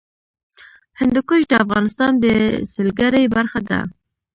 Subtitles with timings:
[0.99, 2.25] هندوکش د افغانستان د
[2.73, 3.79] سیلګرۍ برخه ده.